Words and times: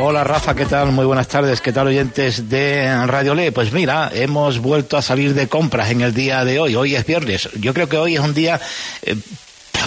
Hola 0.00 0.22
Rafa, 0.22 0.54
¿qué 0.54 0.64
tal? 0.64 0.92
Muy 0.92 1.04
buenas 1.04 1.26
tardes. 1.26 1.60
¿Qué 1.60 1.72
tal 1.72 1.88
oyentes 1.88 2.48
de 2.48 3.04
Radio 3.06 3.34
Le? 3.34 3.50
Pues 3.50 3.72
mira, 3.72 4.08
hemos 4.14 4.60
vuelto 4.60 4.96
a 4.96 5.02
salir 5.02 5.34
de 5.34 5.48
compras 5.48 5.90
en 5.90 6.02
el 6.02 6.14
día 6.14 6.44
de 6.44 6.60
hoy. 6.60 6.76
Hoy 6.76 6.94
es 6.94 7.04
viernes. 7.04 7.48
Yo 7.58 7.74
creo 7.74 7.88
que 7.88 7.98
hoy 7.98 8.14
es 8.14 8.20
un 8.20 8.32
día 8.32 8.60
eh, 9.02 9.16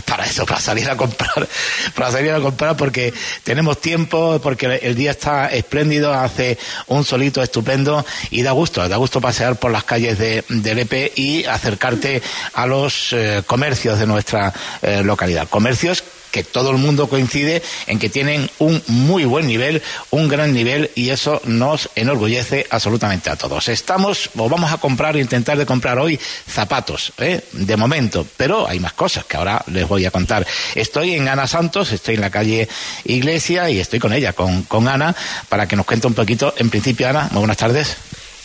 para 0.06 0.26
eso, 0.26 0.46
para 0.46 0.60
salir 0.60 0.90
a 0.90 0.98
comprar, 0.98 1.48
para 1.96 2.12
salir 2.12 2.34
a 2.34 2.42
comprar 2.42 2.76
porque 2.76 3.14
tenemos 3.46 3.80
tiempo, 3.80 4.42
porque 4.44 4.82
el 4.82 4.96
día 4.96 5.12
está 5.12 5.48
espléndido, 5.48 6.14
hace 6.14 6.58
un 6.88 7.06
solito 7.06 7.42
estupendo 7.42 8.06
y 8.32 8.42
da 8.42 8.52
gusto, 8.52 8.88
da 8.90 8.98
gusto 8.98 9.22
pasear 9.22 9.56
por 9.56 9.72
las 9.72 9.86
calles 9.86 10.18
de, 10.18 10.44
de 10.50 10.76
Lepe 10.76 11.14
y 11.16 11.46
acercarte 11.46 12.22
a 12.54 12.66
los 12.66 13.14
eh, 13.14 13.44
comercios 13.48 13.98
de 13.98 14.08
nuestra 14.08 14.54
eh, 14.82 15.04
localidad. 15.04 15.48
Comercios 15.48 16.04
que 16.32 16.44
todo 16.44 16.72
el 16.72 16.78
mundo 16.78 17.08
coincide 17.08 17.62
en 17.88 18.00
que 18.00 18.10
tienen 18.10 18.50
un 18.60 18.82
muy 18.88 19.26
buen 19.26 19.48
nivel, 19.48 19.82
un 20.10 20.28
gran 20.28 20.54
nivel 20.54 20.92
y 20.96 21.10
eso 21.10 21.42
nos 21.46 21.90
enorgullece 21.96 22.66
absolutamente 22.70 23.30
a 23.30 23.36
todos. 23.36 23.68
Estamos 23.68 24.30
o 24.38 24.50
vamos 24.50 24.72
a 24.72 24.78
comprar, 24.78 25.16
intentar 25.18 25.58
de 25.58 25.66
comprar 25.66 26.00
hoy 26.00 26.20
zapatos, 26.48 27.14
¿eh? 27.18 27.42
de 27.52 27.78
momento, 27.78 28.26
pero 28.38 28.68
hay 28.68 28.80
más 28.80 28.94
cosas 28.94 29.26
que 29.26 29.38
ahora 29.38 29.64
les 29.68 29.88
voy 29.88 30.06
a 30.06 30.12
contar. 30.12 30.46
Estoy 30.76 31.16
en 31.16 31.28
Ana 31.28 31.48
Santos, 31.48 31.92
estoy 31.92 32.16
en 32.16 32.22
la 32.22 32.30
calle 32.30 32.68
Iglesia 33.06 33.70
y 33.70 33.80
estoy 33.80 34.00
con 34.00 34.14
ella, 34.14 34.34
con, 34.34 34.64
con 34.64 34.88
Ana, 34.88 35.16
para 35.50 35.68
que 35.68 35.76
nos 35.76 35.86
cuente 35.86 36.08
un 36.08 36.14
poquito. 36.14 36.54
En 36.58 36.70
principio, 36.70 37.08
Ana, 37.08 37.28
muy 37.32 37.40
buenas 37.40 37.58
tardes. 37.58 37.98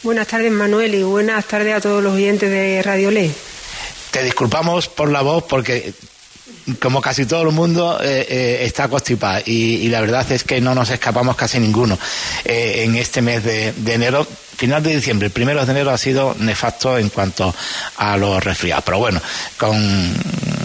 Buenas 0.02 0.26
tardes, 0.26 0.52
Manuel, 0.52 0.94
y 0.94 1.02
buenas 1.02 1.44
tardes 1.46 1.74
a 1.74 1.80
todos 1.80 2.02
los 2.02 2.14
oyentes 2.14 2.50
de 2.50 2.82
Radio 2.82 3.10
Le. 3.10 3.30
Te 4.10 4.22
disculpamos 4.22 4.88
por 4.88 5.10
la 5.10 5.22
voz 5.22 5.44
porque 5.44 5.92
como 6.80 7.00
casi 7.00 7.26
todo 7.26 7.42
el 7.42 7.52
mundo, 7.52 7.98
eh, 8.02 8.26
eh, 8.28 8.58
está 8.62 8.88
constipado 8.88 9.42
y, 9.46 9.88
la 9.88 10.00
verdad 10.00 10.30
es 10.32 10.44
que 10.44 10.60
no 10.60 10.74
nos 10.74 10.90
escapamos 10.90 11.36
casi 11.36 11.60
ninguno 11.60 11.98
eh, 12.44 12.82
en 12.84 12.96
este 12.96 13.22
mes 13.22 13.44
de, 13.44 13.72
enero. 13.86 14.26
Final 14.56 14.82
de 14.82 14.96
diciembre, 14.96 15.28
primero 15.28 15.66
de 15.66 15.70
enero 15.70 15.90
ha 15.90 15.98
sido 15.98 16.34
nefasto 16.38 16.96
en 16.96 17.10
cuanto 17.10 17.54
a 17.98 18.16
los 18.16 18.42
resfriados. 18.42 18.84
Pero 18.84 18.98
bueno, 18.98 19.20
con 19.58 19.76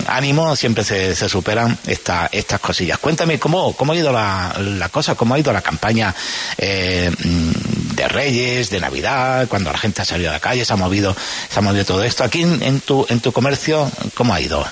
ánimo 0.07 0.55
siempre 0.55 0.85
se, 0.85 1.13
se 1.13 1.27
superan 1.27 1.77
esta, 1.85 2.29
estas 2.31 2.61
cosillas. 2.61 2.99
Cuéntame 2.99 3.37
cómo, 3.37 3.75
cómo 3.75 3.91
ha 3.91 3.95
ido 3.97 4.13
la, 4.13 4.89
cosa, 4.93 5.15
cómo 5.15 5.35
ha 5.35 5.39
ido 5.39 5.51
la 5.51 5.61
campaña 5.61 6.15
de 6.57 8.07
Reyes, 8.07 8.69
de 8.69 8.79
Navidad, 8.79 9.49
cuando 9.49 9.73
la 9.73 9.77
gente 9.77 10.03
ha 10.03 10.05
salido 10.05 10.29
a 10.29 10.33
la 10.33 10.39
calle, 10.39 10.63
se 10.63 10.71
ha 10.71 10.77
movido, 10.77 11.13
se 11.49 11.59
ha 11.59 11.61
movido 11.61 11.83
todo 11.83 12.01
esto. 12.01 12.23
Aquí 12.23 12.43
en 12.43 12.79
tu, 12.79 13.05
en 13.09 13.19
tu 13.19 13.33
comercio, 13.33 13.91
¿cómo 14.15 14.33
ha 14.33 14.39
ido? 14.39 14.65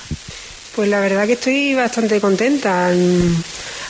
Pues 0.80 0.88
la 0.88 1.02
verdad 1.02 1.28
que 1.28 1.34
estoy 1.34 1.74
bastante 1.74 2.22
contenta. 2.22 2.90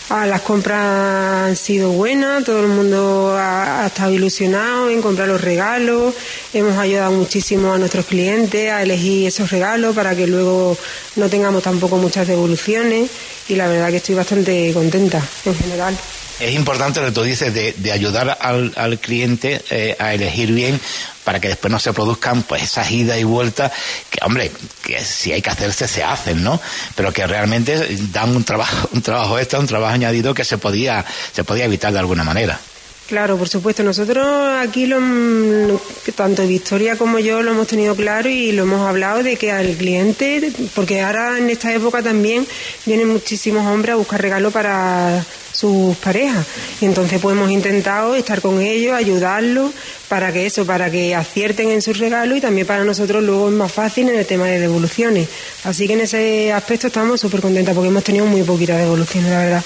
Ah, 0.09 0.25
las 0.25 0.41
compras 0.41 1.45
han 1.45 1.55
sido 1.55 1.91
buenas, 1.91 2.43
todo 2.43 2.61
el 2.61 2.67
mundo 2.67 3.35
ha, 3.37 3.85
estado 3.85 4.11
ilusionado 4.11 4.89
en 4.89 4.99
comprar 4.99 5.27
los 5.27 5.39
regalos, 5.39 6.15
hemos 6.51 6.75
ayudado 6.79 7.11
muchísimo 7.11 7.71
a 7.71 7.77
nuestros 7.77 8.07
clientes 8.07 8.71
a 8.71 8.81
elegir 8.81 9.27
esos 9.27 9.51
regalos 9.51 9.95
para 9.95 10.15
que 10.15 10.25
luego 10.25 10.75
no 11.15 11.29
tengamos 11.29 11.61
tampoco 11.61 11.97
muchas 11.97 12.27
devoluciones 12.27 13.07
y 13.47 13.53
la 13.53 13.67
verdad 13.67 13.91
que 13.91 13.97
estoy 13.97 14.15
bastante 14.15 14.73
contenta 14.73 15.21
en 15.45 15.55
general. 15.55 15.95
Es 16.39 16.55
importante 16.55 17.01
lo 17.01 17.07
que 17.07 17.11
tú 17.11 17.23
dices 17.23 17.53
de, 17.53 17.73
de 17.73 17.91
ayudar 17.91 18.37
al, 18.39 18.71
al 18.77 18.99
cliente 18.99 19.61
eh, 19.69 19.95
a 19.99 20.13
elegir 20.13 20.53
bien 20.53 20.79
para 21.25 21.39
que 21.39 21.49
después 21.49 21.71
no 21.71 21.79
se 21.79 21.93
produzcan 21.93 22.43
pues 22.43 22.63
esas 22.63 22.89
idas 22.91 23.19
y 23.19 23.23
vueltas 23.23 23.71
que 24.09 24.19
hombre 24.25 24.51
que 24.81 25.03
si 25.03 25.31
hay 25.31 25.41
que 25.41 25.49
hacerse 25.49 25.87
se 25.87 26.03
hacen 26.03 26.43
no 26.43 26.59
pero 26.95 27.13
que 27.13 27.27
realmente 27.27 27.87
dan 28.11 28.35
un 28.35 28.43
trabajo 28.43 28.89
un 28.93 29.03
trabajo 29.03 29.37
extra 29.37 29.59
un 29.59 29.67
trabajo 29.67 29.93
añadido 29.93 30.33
que 30.33 30.43
se 30.43 30.57
podía 30.57 31.05
se 31.31 31.43
podía 31.43 31.65
evitar 31.65 31.93
de 31.93 31.99
alguna 31.99 32.23
manera 32.23 32.59
Claro, 33.09 33.37
por 33.37 33.49
supuesto. 33.49 33.81
Nosotros 33.81 34.23
aquí, 34.59 34.85
lo, 34.85 34.99
tanto 36.15 36.45
Victoria 36.45 36.95
como 36.95 37.17
yo, 37.17 37.41
lo 37.41 37.53
hemos 37.53 37.65
tenido 37.65 37.95
claro 37.95 38.29
y 38.29 38.51
lo 38.51 38.61
hemos 38.63 38.87
hablado 38.87 39.23
de 39.23 39.35
que 39.35 39.51
al 39.51 39.75
cliente, 39.77 40.51
porque 40.75 41.01
ahora 41.01 41.39
en 41.39 41.49
esta 41.49 41.73
época 41.73 42.03
también 42.03 42.45
vienen 42.85 43.09
muchísimos 43.09 43.65
hombres 43.65 43.93
a 43.93 43.97
buscar 43.97 44.21
regalo 44.21 44.51
para 44.51 45.25
sus 45.59 45.97
parejas. 45.97 46.45
Y 46.79 46.85
entonces 46.85 47.19
pues 47.21 47.35
hemos 47.35 47.51
intentado 47.51 48.15
estar 48.15 48.41
con 48.41 48.61
ellos, 48.61 48.93
ayudarlos 48.93 49.73
para 50.07 50.31
que 50.31 50.45
eso, 50.45 50.65
para 50.65 50.89
que 50.89 51.13
acierten 51.15 51.69
en 51.69 51.81
sus 51.81 51.97
regalos 51.97 52.37
y 52.37 52.41
también 52.41 52.65
para 52.65 52.83
nosotros 52.83 53.23
luego 53.23 53.49
es 53.49 53.55
más 53.55 53.71
fácil 53.71 54.09
en 54.09 54.15
el 54.15 54.25
tema 54.25 54.45
de 54.45 54.59
devoluciones. 54.59 55.27
Así 55.63 55.87
que 55.87 55.93
en 55.93 56.01
ese 56.01 56.53
aspecto 56.53 56.87
estamos 56.87 57.19
súper 57.19 57.41
contentas 57.41 57.75
porque 57.75 57.89
hemos 57.89 58.03
tenido 58.03 58.25
muy 58.25 58.43
poquitas 58.43 58.77
devoluciones, 58.77 59.29
la 59.29 59.39
verdad. 59.39 59.63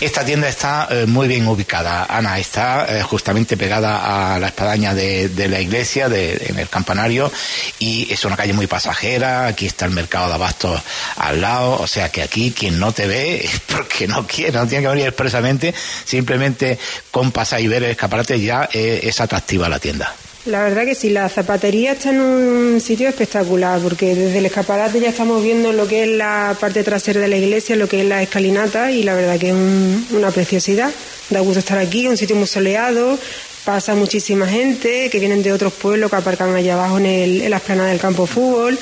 Esta 0.00 0.24
tienda 0.24 0.48
está 0.48 0.88
eh, 0.90 1.06
muy 1.06 1.28
bien 1.28 1.46
ubicada, 1.46 2.04
Ana, 2.08 2.38
está 2.38 2.86
eh, 2.88 3.02
justamente 3.02 3.56
pegada 3.56 4.34
a 4.34 4.38
la 4.40 4.48
espadaña 4.48 4.92
de, 4.92 5.30
la 5.48 5.60
iglesia, 5.60 6.06
en 6.06 6.58
el 6.58 6.68
campanario, 6.68 7.30
y 7.78 8.12
es 8.12 8.24
una 8.24 8.36
calle 8.36 8.52
muy 8.52 8.66
pasajera, 8.66 9.46
aquí 9.46 9.66
está 9.66 9.84
el 9.86 9.92
mercado 9.92 10.28
de 10.28 10.34
abastos 10.34 10.80
al 11.16 11.40
lado, 11.40 11.80
o 11.80 11.86
sea 11.86 12.10
que 12.10 12.22
aquí 12.22 12.52
quien 12.52 12.80
no 12.80 12.92
te 12.92 13.06
ve 13.06 13.36
es 13.44 13.60
porque 13.60 14.08
no 14.08 14.26
quiere, 14.26 14.52
no 14.58 14.66
tiene 14.66 14.82
que 14.82 14.90
venir 14.90 15.06
expresamente, 15.06 15.72
simplemente 16.04 16.78
con 17.10 17.30
pasar 17.30 17.60
y 17.60 17.68
ver 17.68 17.84
el 17.84 17.90
escaparate 17.92 18.40
ya 18.40 18.68
eh, 18.72 19.00
es 19.04 19.20
atractiva 19.20 19.68
la 19.68 19.78
tienda. 19.78 20.12
La 20.46 20.62
verdad 20.62 20.84
que 20.84 20.94
sí, 20.94 21.08
la 21.08 21.26
zapatería 21.30 21.92
está 21.92 22.10
en 22.10 22.20
un 22.20 22.80
sitio 22.80 23.08
espectacular, 23.08 23.80
porque 23.80 24.14
desde 24.14 24.38
el 24.38 24.46
escaparate 24.46 25.00
ya 25.00 25.08
estamos 25.08 25.42
viendo 25.42 25.72
lo 25.72 25.88
que 25.88 26.02
es 26.02 26.08
la 26.10 26.54
parte 26.60 26.82
trasera 26.82 27.18
de 27.22 27.28
la 27.28 27.38
iglesia, 27.38 27.76
lo 27.76 27.88
que 27.88 28.02
es 28.02 28.06
la 28.06 28.22
escalinata, 28.22 28.92
y 28.92 29.04
la 29.04 29.14
verdad 29.14 29.38
que 29.38 29.48
es 29.48 29.54
un, 29.54 30.06
una 30.10 30.30
preciosidad. 30.30 30.90
Da 31.30 31.40
gusto 31.40 31.60
estar 31.60 31.78
aquí, 31.78 32.06
un 32.08 32.18
sitio 32.18 32.36
muy 32.36 32.46
soleado, 32.46 33.18
pasa 33.64 33.94
muchísima 33.94 34.46
gente 34.46 35.08
que 35.08 35.18
vienen 35.18 35.42
de 35.42 35.50
otros 35.50 35.72
pueblos 35.72 36.10
que 36.10 36.16
aparcan 36.16 36.54
allá 36.54 36.74
abajo 36.74 36.98
en, 36.98 37.06
el, 37.06 37.40
en 37.40 37.50
la 37.50 37.56
esplanada 37.56 37.88
del 37.88 37.98
campo 37.98 38.26
de 38.26 38.28
fútbol. 38.28 38.78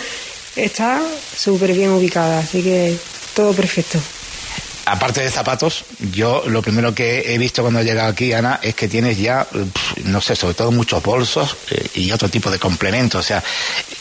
Está 0.57 1.01
súper 1.37 1.75
bien 1.75 1.91
ubicada, 1.91 2.41
así 2.41 2.61
que 2.61 2.97
todo 3.37 3.53
perfecto 3.53 4.01
aparte 4.85 5.21
de 5.21 5.31
zapatos, 5.31 5.85
yo 6.13 6.45
lo 6.47 6.63
primero 6.63 6.95
que 6.95 7.35
he 7.35 7.39
visto 7.39 7.63
cuando 7.63 7.81
he 7.81 7.85
llegado 7.85 8.09
aquí, 8.09 8.33
Ana, 8.33 8.61
es 8.63 8.75
que 8.75 8.89
tienes 8.89 9.19
ya, 9.19 9.47
no 10.05 10.21
sé, 10.21 10.37
sobre 10.37 10.55
todo 10.55 10.71
muchos 10.71 11.03
bolsos 11.03 11.57
eh, 11.71 11.89
y 11.95 12.13
otro 12.13 12.29
tipo 12.29 12.51
de 12.51 12.59
complementos. 12.59 13.21
O 13.21 13.27
sea, 13.27 13.43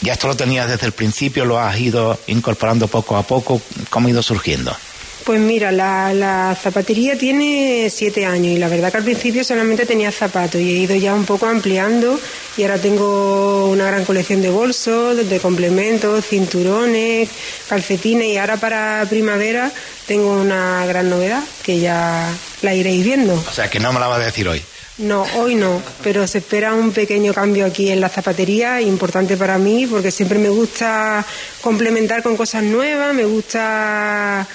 ya 0.00 0.14
esto 0.14 0.28
lo 0.28 0.36
tenías 0.36 0.68
desde 0.68 0.86
el 0.86 0.92
principio, 0.92 1.44
lo 1.44 1.58
has 1.58 1.78
ido 1.78 2.18
incorporando 2.26 2.88
poco 2.88 3.16
a 3.16 3.22
poco. 3.22 3.60
¿Cómo 3.90 4.08
ha 4.08 4.10
ido 4.10 4.22
surgiendo? 4.22 4.76
Pues 5.24 5.38
mira, 5.38 5.70
la, 5.70 6.12
la, 6.12 6.56
zapatería 6.60 7.16
tiene 7.16 7.88
siete 7.90 8.26
años 8.26 8.56
y 8.56 8.58
la 8.58 8.68
verdad 8.68 8.90
que 8.90 8.96
al 8.96 9.04
principio 9.04 9.44
solamente 9.44 9.86
tenía 9.86 10.10
zapatos 10.10 10.60
y 10.60 10.70
he 10.70 10.78
ido 10.78 10.96
ya 10.96 11.14
un 11.14 11.24
poco 11.24 11.46
ampliando 11.46 12.18
y 12.56 12.62
ahora 12.62 12.78
tengo 12.78 13.68
una 13.68 13.86
gran 13.86 14.04
colección 14.04 14.42
de 14.42 14.50
bolsos, 14.50 15.28
de 15.28 15.40
complementos, 15.40 16.26
cinturones, 16.26 17.28
calcetines 17.68 18.28
y 18.28 18.36
ahora 18.36 18.56
para 18.56 19.06
primavera 19.08 19.70
tengo 20.06 20.32
una 20.32 20.84
gran 20.86 21.08
novedad 21.08 21.42
que 21.62 21.80
ya 21.80 22.30
la 22.62 22.74
iréis 22.74 23.04
viendo. 23.04 23.34
O 23.34 23.52
sea, 23.52 23.70
que 23.70 23.80
no 23.80 23.92
me 23.92 24.00
la 24.00 24.08
vas 24.08 24.20
a 24.20 24.24
decir 24.24 24.48
hoy. 24.48 24.62
No, 24.98 25.26
hoy 25.36 25.54
no, 25.54 25.82
pero 26.02 26.26
se 26.26 26.38
espera 26.38 26.74
un 26.74 26.92
pequeño 26.92 27.32
cambio 27.32 27.64
aquí 27.64 27.90
en 27.90 28.00
la 28.00 28.10
zapatería, 28.10 28.80
importante 28.82 29.38
para 29.38 29.56
mí, 29.56 29.86
porque 29.86 30.10
siempre 30.10 30.38
me 30.38 30.50
gusta 30.50 31.24
complementar 31.62 32.22
con 32.22 32.36
cosas 32.36 32.62
nuevas, 32.62 33.14
me 33.14 33.24
gusta 33.24 34.46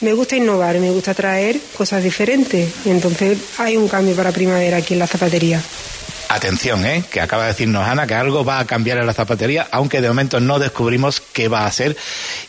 me 0.00 0.12
gusta 0.14 0.36
innovar, 0.36 0.78
me 0.78 0.90
gusta 0.90 1.12
traer 1.12 1.58
cosas 1.76 2.02
diferentes. 2.02 2.70
Y 2.84 2.90
entonces 2.90 3.36
hay 3.58 3.76
un 3.76 3.88
cambio 3.88 4.14
para 4.14 4.32
primavera 4.32 4.78
aquí 4.78 4.94
en 4.94 5.00
la 5.00 5.06
zapatería. 5.06 5.60
Atención, 6.30 6.86
¿eh? 6.86 7.02
que 7.10 7.20
acaba 7.20 7.42
de 7.42 7.48
decirnos 7.48 7.84
Ana 7.88 8.06
que 8.06 8.14
algo 8.14 8.44
va 8.44 8.60
a 8.60 8.64
cambiar 8.64 8.98
en 8.98 9.06
la 9.06 9.12
zapatería, 9.12 9.66
aunque 9.72 10.00
de 10.00 10.06
momento 10.06 10.38
no 10.38 10.60
descubrimos 10.60 11.20
qué 11.20 11.48
va 11.48 11.62
a 11.62 11.66
hacer 11.66 11.96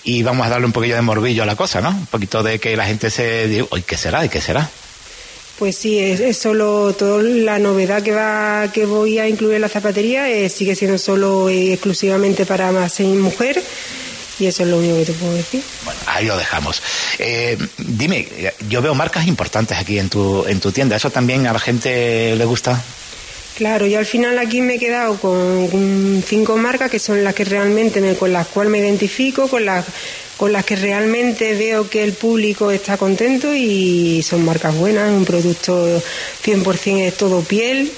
y 0.04 0.22
vamos 0.22 0.46
a 0.46 0.52
darle 0.52 0.68
un 0.68 0.72
poquillo 0.72 0.94
de 0.94 1.02
morbillo 1.02 1.42
a 1.42 1.48
la 1.48 1.56
cosa, 1.56 1.82
¿no? 1.82 1.90
Un 1.90 2.06
poquito 2.06 2.44
de 2.44 2.60
que 2.60 2.78
la 2.78 2.86
gente 2.86 3.10
se 3.10 3.48
diga, 3.48 3.66
¿y 3.76 3.82
qué 3.82 3.98
será? 3.98 4.24
¿Y 4.24 4.30
qué 4.30 4.40
será? 4.40 4.70
Pues 5.58 5.78
sí, 5.78 5.98
es, 5.98 6.20
es 6.20 6.38
solo 6.38 6.94
toda 6.94 7.24
la 7.24 7.58
novedad 7.58 8.04
que 8.04 8.12
va 8.12 8.72
que 8.72 8.86
voy 8.86 9.18
a 9.18 9.28
incluir 9.28 9.56
en 9.56 9.62
la 9.62 9.70
zapatería 9.70 10.30
eh, 10.30 10.48
sigue 10.50 10.76
siendo 10.76 11.00
solo 11.00 11.50
eh, 11.50 11.74
exclusivamente 11.74 12.46
para 12.46 12.72
más 12.72 13.00
mujer 13.00 13.64
y 14.40 14.46
eso 14.46 14.62
es 14.62 14.70
lo 14.70 14.78
único 14.78 14.98
que 14.98 15.06
te 15.06 15.14
puedo 15.14 15.34
decir. 15.34 15.64
Bueno, 15.86 16.00
ahí 16.06 16.26
lo 16.28 16.38
dejamos. 16.38 16.84
Eh, 17.18 17.58
dime, 17.80 18.28
yo 18.70 18.84
veo 18.84 18.94
marcas 18.94 19.26
importantes 19.26 19.76
aquí 19.76 19.98
en 19.98 20.10
tu, 20.10 20.46
en 20.46 20.60
tu 20.60 20.72
tienda. 20.72 20.96
¿Eso 20.96 21.10
también 21.10 21.48
a 21.48 21.54
la 21.54 21.60
gente 21.60 22.36
le 22.36 22.46
gusta? 22.46 22.80
Claro, 23.62 23.86
yo 23.86 24.00
al 24.00 24.08
final 24.08 24.40
aquí 24.40 24.60
me 24.60 24.74
he 24.74 24.80
quedado 24.80 25.20
con 25.20 26.24
cinco 26.26 26.58
marcas 26.58 26.90
que 26.90 26.98
son 26.98 27.24
las 27.24 27.36
que 27.36 27.46
realmente 27.46 28.02
me, 28.02 28.16
con 28.16 28.34
las 28.34 28.48
cuales 28.48 28.72
me 28.72 28.80
identifico, 28.80 29.48
con 29.48 29.66
las 29.66 29.86
con 30.36 30.52
las 30.52 30.66
que 30.66 30.76
realmente 30.76 31.54
veo 31.54 31.88
que 31.88 32.04
el 32.04 32.14
público 32.14 32.72
está 32.72 32.98
contento 32.98 33.54
y 33.54 34.24
son 34.24 34.44
marcas 34.44 34.76
buenas, 34.76 35.12
un 35.12 35.26
producto 35.26 36.02
100% 36.44 37.02
es 37.02 37.16
todo 37.18 37.42
piel 37.44 37.92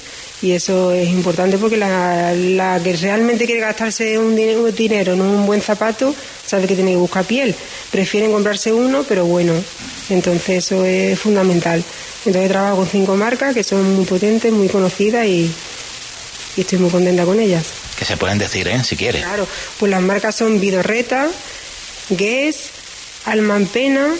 Y 0.44 0.52
eso 0.52 0.92
es 0.92 1.08
importante 1.08 1.58
porque 1.58 1.78
la, 1.78 2.34
la 2.34 2.80
que 2.84 2.94
realmente 2.98 3.46
quiere 3.46 3.62
gastarse 3.62 4.20
un 4.20 4.36
dinero, 4.36 4.70
dinero 4.74 5.14
en 5.14 5.22
un 5.22 5.46
buen 5.46 5.62
zapato 5.62 6.14
sabe 6.46 6.68
que 6.68 6.76
tiene 6.76 6.92
que 6.92 6.98
buscar 6.98 7.24
piel. 7.24 7.56
Prefieren 7.90 8.34
comprarse 8.34 8.74
uno, 8.74 9.06
pero 9.08 9.26
bueno. 9.26 9.54
Entonces 10.10 10.66
eso 10.66 10.84
es 10.84 11.18
fundamental. 11.18 11.82
Entonces 12.26 12.52
trabajo 12.52 12.76
con 12.76 12.88
cinco 12.88 13.16
marcas 13.16 13.54
que 13.54 13.64
son 13.64 13.96
muy 13.96 14.04
potentes, 14.04 14.52
muy 14.52 14.68
conocidas 14.68 15.26
y, 15.26 15.50
y 16.58 16.62
estoy 16.62 16.78
muy 16.78 16.90
contenta 16.90 17.24
con 17.24 17.40
ellas. 17.40 17.64
Que 17.98 18.04
se 18.04 18.18
pueden 18.18 18.38
decir, 18.38 18.68
¿eh? 18.68 18.84
Si 18.84 18.98
quieres. 18.98 19.24
Claro, 19.24 19.48
pues 19.80 19.90
las 19.90 20.02
marcas 20.02 20.36
son 20.36 20.60
Vidorreta, 20.60 21.30
Guess, 22.10 22.70
Almanpena, 23.26 24.14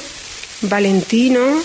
Valentino, 0.62 1.62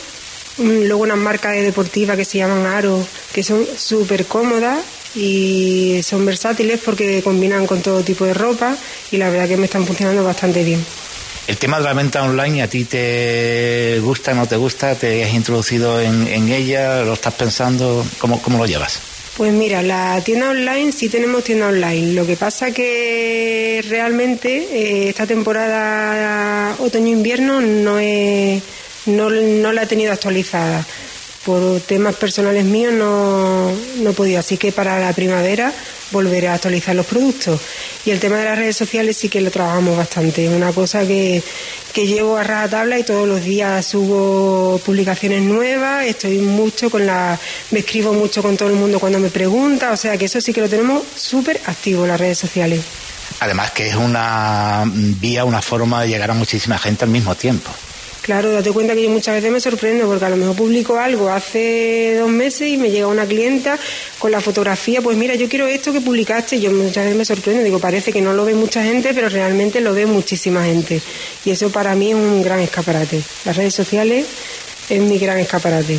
mm, 0.56 0.82
luego 0.82 1.04
unas 1.04 1.18
marcas 1.18 1.52
de 1.52 1.62
deportiva 1.62 2.16
que 2.16 2.24
se 2.24 2.38
llaman 2.38 2.66
Aro, 2.66 3.06
que 3.32 3.42
son 3.42 3.66
súper 3.76 4.26
cómodas 4.26 4.84
y 5.14 6.00
son 6.02 6.24
versátiles 6.24 6.80
porque 6.84 7.22
combinan 7.22 7.66
con 7.66 7.82
todo 7.82 8.02
tipo 8.02 8.24
de 8.24 8.34
ropa 8.34 8.76
y 9.10 9.16
la 9.16 9.30
verdad 9.30 9.48
que 9.48 9.56
me 9.56 9.66
están 9.66 9.86
funcionando 9.86 10.24
bastante 10.24 10.62
bien. 10.64 10.84
El 11.46 11.56
tema 11.56 11.78
de 11.78 11.84
la 11.84 11.94
venta 11.94 12.22
online, 12.22 12.62
¿a 12.62 12.68
ti 12.68 12.84
te 12.84 13.98
gusta, 14.00 14.34
no 14.34 14.46
te 14.46 14.56
gusta? 14.56 14.94
¿Te 14.94 15.24
has 15.24 15.32
introducido 15.32 15.98
en, 15.98 16.28
en 16.28 16.50
ella? 16.50 17.02
¿Lo 17.04 17.14
estás 17.14 17.32
pensando? 17.32 18.04
¿Cómo, 18.18 18.42
¿Cómo 18.42 18.58
lo 18.58 18.66
llevas? 18.66 19.00
Pues 19.38 19.52
mira, 19.52 19.82
la 19.82 20.20
tienda 20.22 20.50
online 20.50 20.92
sí 20.92 21.08
tenemos 21.08 21.44
tienda 21.44 21.68
online. 21.68 22.12
Lo 22.12 22.26
que 22.26 22.36
pasa 22.36 22.72
que 22.72 23.82
realmente 23.88 24.56
eh, 24.56 25.08
esta 25.08 25.26
temporada 25.26 26.74
otoño-invierno 26.80 27.60
no, 27.60 27.98
no, 29.06 29.30
no 29.30 29.72
la 29.72 29.82
he 29.84 29.86
tenido 29.86 30.12
actualizada. 30.12 30.84
Por 31.44 31.80
temas 31.80 32.16
personales 32.16 32.64
míos 32.64 32.92
no, 32.92 33.70
no 33.98 34.12
podido. 34.12 34.40
Así 34.40 34.56
que 34.56 34.72
para 34.72 34.98
la 34.98 35.12
primavera 35.12 35.72
volveré 36.10 36.48
a 36.48 36.54
actualizar 36.54 36.94
los 36.94 37.06
productos. 37.06 37.60
Y 38.04 38.10
el 38.10 38.20
tema 38.20 38.38
de 38.38 38.44
las 38.44 38.58
redes 38.58 38.76
sociales 38.76 39.16
sí 39.16 39.28
que 39.28 39.40
lo 39.40 39.50
trabajamos 39.50 39.96
bastante. 39.96 40.46
Es 40.46 40.52
una 40.52 40.72
cosa 40.72 41.06
que, 41.06 41.42
que 41.92 42.06
llevo 42.06 42.36
a 42.36 42.44
rajatabla 42.44 42.98
y 42.98 43.04
todos 43.04 43.28
los 43.28 43.42
días 43.42 43.86
subo 43.86 44.78
publicaciones 44.84 45.42
nuevas. 45.42 46.04
Estoy 46.06 46.38
mucho 46.38 46.90
con 46.90 47.06
la. 47.06 47.38
Me 47.70 47.80
escribo 47.80 48.12
mucho 48.12 48.42
con 48.42 48.56
todo 48.56 48.68
el 48.68 48.74
mundo 48.74 48.98
cuando 48.98 49.18
me 49.18 49.30
pregunta. 49.30 49.92
O 49.92 49.96
sea 49.96 50.16
que 50.16 50.26
eso 50.26 50.40
sí 50.40 50.52
que 50.52 50.60
lo 50.60 50.68
tenemos 50.68 51.02
súper 51.16 51.60
activo, 51.66 52.06
las 52.06 52.20
redes 52.20 52.38
sociales. 52.38 52.80
Además 53.40 53.70
que 53.70 53.88
es 53.88 53.94
una 53.94 54.84
vía, 54.86 55.44
una 55.44 55.62
forma 55.62 56.02
de 56.02 56.08
llegar 56.08 56.30
a 56.30 56.34
muchísima 56.34 56.78
gente 56.78 57.04
al 57.04 57.10
mismo 57.10 57.34
tiempo. 57.34 57.70
Claro, 58.28 58.52
date 58.52 58.72
cuenta 58.72 58.94
que 58.94 59.02
yo 59.04 59.08
muchas 59.08 59.36
veces 59.36 59.50
me 59.50 59.58
sorprendo 59.58 60.06
porque 60.06 60.26
a 60.26 60.28
lo 60.28 60.36
mejor 60.36 60.54
publico 60.54 60.98
algo 60.98 61.30
hace 61.30 62.16
dos 62.18 62.28
meses 62.28 62.68
y 62.68 62.76
me 62.76 62.90
llega 62.90 63.06
una 63.06 63.24
clienta 63.24 63.78
con 64.18 64.30
la 64.30 64.42
fotografía, 64.42 65.00
pues 65.00 65.16
mira, 65.16 65.34
yo 65.34 65.48
quiero 65.48 65.66
esto 65.66 65.94
que 65.94 66.02
publicaste 66.02 66.60
yo 66.60 66.70
muchas 66.70 67.04
veces 67.04 67.16
me 67.16 67.24
sorprendo, 67.24 67.64
digo, 67.64 67.78
parece 67.78 68.12
que 68.12 68.20
no 68.20 68.34
lo 68.34 68.44
ve 68.44 68.52
mucha 68.52 68.82
gente, 68.82 69.14
pero 69.14 69.30
realmente 69.30 69.80
lo 69.80 69.94
ve 69.94 70.04
muchísima 70.04 70.62
gente. 70.62 71.00
Y 71.46 71.52
eso 71.52 71.70
para 71.70 71.94
mí 71.94 72.10
es 72.10 72.16
un 72.16 72.42
gran 72.42 72.60
escaparate. 72.60 73.22
Las 73.46 73.56
redes 73.56 73.74
sociales 73.74 74.26
es 74.90 75.00
mi 75.00 75.18
gran 75.18 75.38
escaparate. 75.38 75.98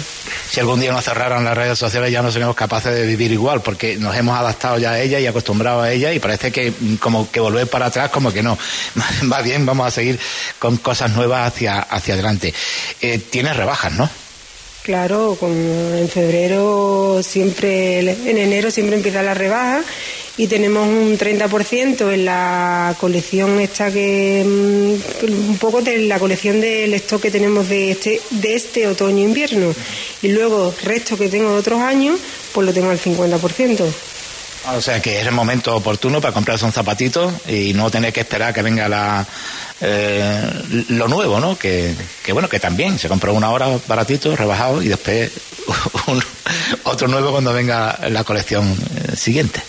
Si 0.50 0.60
algún 0.60 0.80
día 0.80 0.92
nos 0.92 1.06
cerraran 1.06 1.44
las 1.44 1.56
redes 1.56 1.78
sociales 1.78 2.12
ya 2.12 2.22
no 2.22 2.32
seríamos 2.32 2.56
capaces 2.56 2.94
de 2.94 3.06
vivir 3.06 3.32
igual, 3.32 3.62
porque 3.62 3.98
nos 3.98 4.16
hemos 4.16 4.38
adaptado 4.38 4.78
ya 4.78 4.92
a 4.92 5.02
ella 5.02 5.20
y 5.20 5.28
acostumbrado 5.28 5.82
a 5.82 5.92
ella 5.92 6.12
y 6.12 6.20
parece 6.20 6.52
que 6.52 6.72
mm, 6.72 6.96
como 6.96 7.30
que 7.32 7.40
volver 7.40 7.68
para 7.68 7.88
atrás 7.88 8.10
como 8.10 8.32
que 8.34 8.42
no. 8.42 8.58
Va 9.32 9.42
bien, 9.42 9.66
vamos 9.66 9.88
a 9.88 9.92
seguir 9.92 10.20
con 10.58 10.78
cosas 10.78 11.12
nuevas 11.12 11.48
hacia, 11.48 11.80
hacia 11.80 12.16
adelante. 12.16 12.54
Eh, 13.02 13.20
tienes 13.20 13.56
rebajas, 13.56 13.94
¿no? 13.94 14.10
Claro, 14.84 15.38
con, 15.40 15.52
en 15.52 16.10
febrero 16.10 17.22
siempre, 17.22 18.00
en 18.00 18.38
enero 18.38 18.72
siempre 18.72 18.96
empieza 18.96 19.22
la 19.22 19.34
rebaja 19.36 19.84
y 20.40 20.48
tenemos 20.48 20.88
un 20.88 21.18
30% 21.18 22.14
en 22.14 22.24
la 22.24 22.96
colección 22.98 23.60
esta 23.60 23.92
que 23.92 24.42
mm, 24.48 25.50
un 25.50 25.58
poco 25.58 25.82
de 25.82 25.98
la 25.98 26.18
colección 26.18 26.62
del 26.62 26.94
stock 26.94 27.24
que 27.24 27.30
tenemos 27.30 27.68
de 27.68 27.92
este 27.92 28.22
de 28.30 28.56
este 28.56 28.88
otoño 28.88 29.22
invierno 29.22 29.74
y 30.22 30.30
luego 30.30 30.74
resto 30.82 31.18
que 31.18 31.28
tengo 31.28 31.52
de 31.52 31.58
otros 31.58 31.82
años 31.82 32.18
pues 32.54 32.66
lo 32.66 32.74
tengo 32.74 32.90
al 32.90 32.98
50%. 32.98 33.86
O 34.76 34.82
sea 34.82 35.02
que 35.02 35.20
es 35.20 35.28
el 35.28 35.34
momento 35.34 35.76
oportuno 35.76 36.22
para 36.22 36.34
comprarse 36.34 36.64
un 36.64 36.72
zapatito 36.72 37.34
y 37.46 37.74
no 37.74 37.92
tener 37.92 38.14
que 38.14 38.22
esperar 38.22 38.54
que 38.54 38.62
venga 38.62 38.88
la, 38.88 39.28
eh, 39.82 40.42
lo 40.88 41.10
nuevo, 41.10 41.42
¿no? 41.42 41.58
Que, 41.58 41.94
que, 42.24 42.32
bueno, 42.32 42.48
que 42.48 42.62
también 42.62 42.98
se 42.98 43.10
compró 43.10 43.34
una 43.34 43.52
hora 43.52 43.68
baratito, 43.88 44.34
rebajado 44.38 44.82
y 44.82 44.88
después 44.88 45.32
un, 46.08 46.24
otro 46.84 47.10
nuevo 47.10 47.32
cuando 47.32 47.52
venga 47.52 48.00
la 48.10 48.24
colección 48.24 48.72
eh, 48.72 49.18
siguiente. 49.18 49.62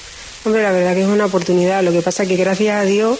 Hombre, 0.44 0.62
la 0.62 0.72
verdad 0.72 0.94
que 0.94 1.02
es 1.02 1.06
una 1.06 1.26
oportunidad. 1.26 1.82
Lo 1.82 1.92
que 1.92 2.02
pasa 2.02 2.22
es 2.22 2.28
que 2.28 2.37
gracias 2.37 2.76
a 2.76 2.84
Dios 2.84 3.19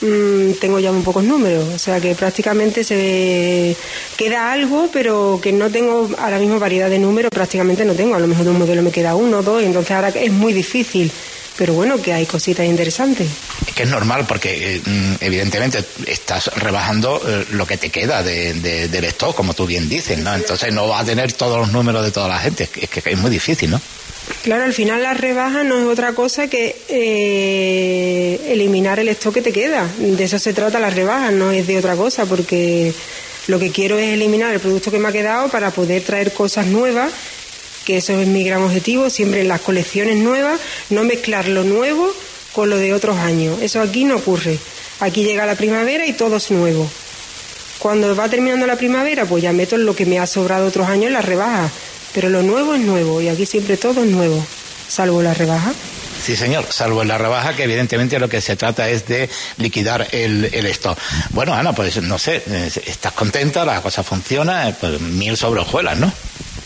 mmm, 0.00 0.52
tengo 0.60 0.78
ya 0.78 0.90
un 0.90 1.04
pocos 1.04 1.24
números. 1.24 1.68
O 1.74 1.78
sea 1.78 2.00
que 2.00 2.14
prácticamente 2.14 2.82
se 2.84 3.76
queda 4.16 4.52
algo, 4.52 4.88
pero 4.92 5.38
que 5.42 5.52
no 5.52 5.70
tengo 5.70 6.10
a 6.18 6.30
la 6.30 6.38
misma 6.38 6.58
variedad 6.58 6.88
de 6.88 6.98
números, 6.98 7.30
prácticamente 7.30 7.84
no 7.84 7.94
tengo. 7.94 8.14
A 8.14 8.18
lo 8.18 8.26
mejor 8.26 8.44
de 8.44 8.50
un 8.50 8.58
modelo 8.58 8.82
me 8.82 8.90
queda 8.90 9.14
uno, 9.14 9.42
dos, 9.42 9.62
y 9.62 9.66
entonces 9.66 9.92
ahora 9.92 10.08
es 10.08 10.32
muy 10.32 10.52
difícil. 10.52 11.10
Pero 11.58 11.74
bueno, 11.74 12.00
que 12.00 12.14
hay 12.14 12.24
cositas 12.24 12.64
interesantes. 12.64 13.28
Es 13.66 13.74
que 13.74 13.82
es 13.82 13.88
normal 13.90 14.24
porque 14.26 14.76
eh, 14.76 14.82
evidentemente 15.20 15.84
estás 16.06 16.46
rebajando 16.56 17.20
eh, 17.28 17.44
lo 17.50 17.66
que 17.66 17.76
te 17.76 17.90
queda 17.90 18.22
de, 18.22 18.54
de, 18.54 18.88
del 18.88 19.04
stock, 19.04 19.36
como 19.36 19.52
tú 19.52 19.66
bien 19.66 19.86
dices, 19.86 20.18
¿no? 20.18 20.34
Entonces 20.34 20.72
no 20.72 20.88
vas 20.88 21.02
a 21.02 21.04
tener 21.04 21.34
todos 21.34 21.58
los 21.58 21.70
números 21.70 22.02
de 22.04 22.10
toda 22.10 22.26
la 22.26 22.38
gente. 22.38 22.70
Es 22.80 22.88
que 22.88 23.02
es 23.04 23.18
muy 23.18 23.30
difícil, 23.30 23.70
¿no? 23.70 23.82
Claro, 24.42 24.64
al 24.64 24.72
final 24.72 25.04
la 25.04 25.14
rebaja 25.14 25.62
no 25.62 25.78
es 25.78 25.86
otra 25.86 26.14
cosa 26.14 26.48
que 26.48 26.74
eh, 26.88 28.40
eliminar 28.48 28.98
el 28.98 29.08
stock 29.10 29.34
que 29.34 29.42
te 29.42 29.52
queda. 29.52 29.88
De 29.98 30.24
eso 30.24 30.36
se 30.40 30.52
trata 30.52 30.80
la 30.80 30.90
rebaja, 30.90 31.30
no 31.30 31.52
es 31.52 31.68
de 31.68 31.78
otra 31.78 31.94
cosa, 31.94 32.26
porque 32.26 32.92
lo 33.46 33.60
que 33.60 33.70
quiero 33.70 33.98
es 33.98 34.14
eliminar 34.14 34.52
el 34.52 34.58
producto 34.58 34.90
que 34.90 34.98
me 34.98 35.08
ha 35.08 35.12
quedado 35.12 35.48
para 35.48 35.70
poder 35.70 36.02
traer 36.02 36.32
cosas 36.32 36.66
nuevas, 36.66 37.12
que 37.84 37.98
eso 37.98 38.18
es 38.20 38.26
mi 38.26 38.42
gran 38.42 38.62
objetivo, 38.62 39.10
siempre 39.10 39.42
en 39.42 39.48
las 39.48 39.60
colecciones 39.60 40.16
nuevas, 40.16 40.58
no 40.90 41.04
mezclar 41.04 41.46
lo 41.46 41.62
nuevo 41.62 42.12
con 42.52 42.68
lo 42.68 42.78
de 42.78 42.94
otros 42.94 43.18
años. 43.18 43.62
Eso 43.62 43.80
aquí 43.80 44.02
no 44.02 44.16
ocurre. 44.16 44.58
Aquí 44.98 45.22
llega 45.22 45.46
la 45.46 45.54
primavera 45.54 46.04
y 46.04 46.14
todo 46.14 46.38
es 46.38 46.50
nuevo. 46.50 46.90
Cuando 47.78 48.16
va 48.16 48.28
terminando 48.28 48.66
la 48.66 48.76
primavera, 48.76 49.24
pues 49.24 49.44
ya 49.44 49.52
meto 49.52 49.76
lo 49.76 49.94
que 49.94 50.04
me 50.04 50.18
ha 50.18 50.26
sobrado 50.26 50.66
otros 50.66 50.88
años 50.88 51.06
en 51.06 51.12
la 51.12 51.22
rebaja 51.22 51.70
pero 52.14 52.28
lo 52.28 52.42
nuevo 52.42 52.74
es 52.74 52.80
nuevo 52.80 53.20
y 53.20 53.28
aquí 53.28 53.46
siempre 53.46 53.76
todo 53.76 54.04
es 54.04 54.10
nuevo, 54.10 54.44
salvo 54.88 55.22
la 55.22 55.34
rebaja. 55.34 55.72
Sí, 56.22 56.36
señor, 56.36 56.66
salvo 56.70 57.02
en 57.02 57.08
la 57.08 57.18
rebaja, 57.18 57.56
que 57.56 57.64
evidentemente 57.64 58.20
lo 58.20 58.28
que 58.28 58.40
se 58.40 58.54
trata 58.54 58.88
es 58.88 59.08
de 59.08 59.28
liquidar 59.56 60.06
el, 60.12 60.50
el 60.52 60.66
stock. 60.66 60.96
Bueno, 61.30 61.52
Ana, 61.52 61.74
pues 61.74 62.00
no 62.00 62.16
sé, 62.16 62.42
estás 62.86 63.12
contenta, 63.12 63.64
la 63.64 63.82
cosa 63.82 64.04
funciona, 64.04 64.68
eh, 64.68 64.74
pues 64.78 65.00
mil 65.00 65.36
sobre 65.36 65.62
hojuelas, 65.62 65.98
¿no? 65.98 66.12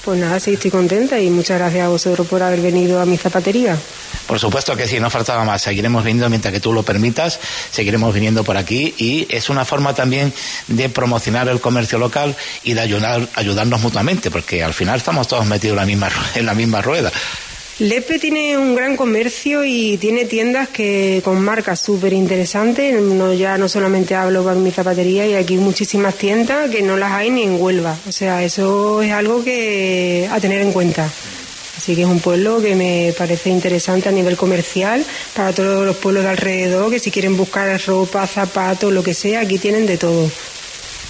Pues 0.04 0.20
nada, 0.20 0.38
sí, 0.40 0.52
estoy 0.52 0.70
contenta 0.70 1.18
y 1.18 1.30
muchas 1.30 1.58
gracias 1.58 1.86
a 1.86 1.88
vosotros 1.88 2.26
por 2.26 2.42
haber 2.42 2.60
venido 2.60 3.00
a 3.00 3.06
mi 3.06 3.16
zapatería. 3.16 3.78
Por 4.26 4.40
supuesto 4.40 4.76
que 4.76 4.88
sí, 4.88 4.98
no 4.98 5.10
faltaba 5.10 5.44
más. 5.44 5.62
Seguiremos 5.62 6.04
viniendo 6.04 6.28
mientras 6.28 6.52
que 6.52 6.60
tú 6.60 6.72
lo 6.72 6.82
permitas, 6.82 7.38
seguiremos 7.70 8.12
viniendo 8.12 8.44
por 8.44 8.56
aquí 8.56 8.94
y 8.98 9.26
es 9.30 9.48
una 9.50 9.64
forma 9.64 9.94
también 9.94 10.32
de 10.66 10.88
promocionar 10.88 11.48
el 11.48 11.60
comercio 11.60 11.98
local 11.98 12.34
y 12.64 12.74
de 12.74 12.80
ayudar, 12.80 13.28
ayudarnos 13.34 13.80
mutuamente, 13.80 14.30
porque 14.30 14.62
al 14.62 14.74
final 14.74 14.96
estamos 14.96 15.28
todos 15.28 15.46
metidos 15.46 15.74
en 15.74 15.76
la 15.76 15.86
misma, 15.86 16.10
en 16.34 16.46
la 16.46 16.54
misma 16.54 16.82
rueda. 16.82 17.12
Lepe 17.78 18.18
tiene 18.18 18.56
un 18.56 18.74
gran 18.74 18.96
comercio 18.96 19.62
y 19.62 19.98
tiene 19.98 20.24
tiendas 20.24 20.70
que 20.70 21.20
con 21.22 21.42
marcas 21.42 21.78
súper 21.78 22.14
interesantes. 22.14 23.02
No, 23.02 23.34
ya 23.34 23.58
no 23.58 23.68
solamente 23.68 24.14
hablo 24.14 24.42
para 24.42 24.56
mi 24.56 24.70
zapatería 24.70 25.26
y 25.26 25.34
aquí 25.34 25.58
muchísimas 25.58 26.14
tiendas 26.14 26.70
que 26.70 26.80
no 26.80 26.96
las 26.96 27.12
hay 27.12 27.28
ni 27.30 27.42
en 27.42 27.60
Huelva. 27.60 27.94
O 28.08 28.12
sea, 28.12 28.42
eso 28.42 29.02
es 29.02 29.12
algo 29.12 29.44
que 29.44 30.26
a 30.32 30.40
tener 30.40 30.62
en 30.62 30.72
cuenta. 30.72 31.10
Así 31.76 31.94
que 31.94 32.02
es 32.02 32.08
un 32.08 32.20
pueblo 32.20 32.60
que 32.60 32.74
me 32.74 33.14
parece 33.16 33.50
interesante 33.50 34.08
a 34.08 34.12
nivel 34.12 34.36
comercial 34.36 35.04
para 35.34 35.52
todos 35.52 35.84
los 35.84 35.96
pueblos 35.96 36.24
de 36.24 36.30
alrededor 36.30 36.90
que 36.90 36.98
si 36.98 37.10
quieren 37.10 37.36
buscar 37.36 37.80
ropa, 37.86 38.26
zapatos, 38.26 38.92
lo 38.92 39.02
que 39.02 39.14
sea, 39.14 39.40
aquí 39.40 39.58
tienen 39.58 39.86
de 39.86 39.98
todo. 39.98 40.30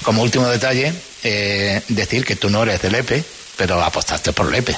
Como 0.03 0.23
último 0.23 0.49
detalle, 0.49 0.93
eh, 1.23 1.81
decir 1.89 2.25
que 2.25 2.37
tú 2.37 2.51
no 2.51 2.63
eres 2.63 2.83
de 2.83 2.91
Lepe, 2.91 3.25
pero 3.57 3.83
apostaste 3.83 4.33
por 4.33 4.51
Lepe. 4.51 4.75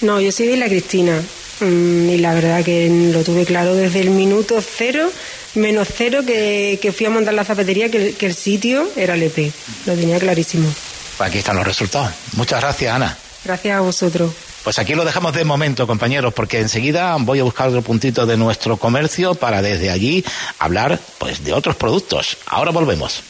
No, 0.00 0.20
yo 0.20 0.32
soy 0.32 0.46
de 0.46 0.56
la 0.56 0.66
Cristina 0.66 1.22
mm, 1.60 2.08
y 2.10 2.18
la 2.18 2.34
verdad 2.34 2.64
que 2.64 2.88
lo 3.12 3.22
tuve 3.22 3.44
claro 3.44 3.74
desde 3.74 4.00
el 4.00 4.10
minuto 4.10 4.60
cero, 4.60 5.10
menos 5.54 5.88
cero 5.94 6.20
que, 6.26 6.78
que 6.80 6.92
fui 6.92 7.06
a 7.06 7.10
montar 7.10 7.34
la 7.34 7.44
zapatería, 7.44 7.90
que, 7.90 8.14
que, 8.14 8.26
el 8.26 8.34
sitio 8.34 8.90
era 8.96 9.16
Lepe. 9.16 9.52
Lo 9.86 9.94
tenía 9.94 10.18
clarísimo. 10.18 10.72
Pues 11.16 11.28
aquí 11.28 11.38
están 11.38 11.56
los 11.56 11.66
resultados. 11.66 12.10
Muchas 12.32 12.60
gracias, 12.60 12.94
Ana. 12.94 13.16
Gracias 13.44 13.76
a 13.76 13.80
vosotros. 13.80 14.32
Pues 14.66 14.80
aquí 14.80 14.96
lo 14.96 15.04
dejamos 15.04 15.32
de 15.32 15.44
momento, 15.44 15.86
compañeros, 15.86 16.34
porque 16.34 16.58
enseguida 16.58 17.16
voy 17.20 17.38
a 17.38 17.44
buscar 17.44 17.68
otro 17.68 17.82
puntito 17.82 18.26
de 18.26 18.36
nuestro 18.36 18.78
comercio 18.78 19.36
para 19.36 19.62
desde 19.62 19.92
allí 19.92 20.24
hablar 20.58 20.98
pues 21.18 21.44
de 21.44 21.52
otros 21.52 21.76
productos. 21.76 22.36
Ahora 22.46 22.72
volvemos. 22.72 23.22